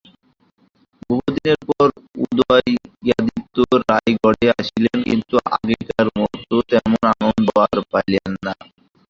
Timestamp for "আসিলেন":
4.59-4.97